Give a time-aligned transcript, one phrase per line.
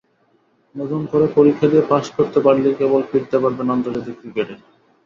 [0.75, 4.55] নতুন করে পরীক্ষা দিয়ে পাস করতে পারলেই কেবল ফিরতে পারবেন আন্তর্জাতিক ক্রিকেটে।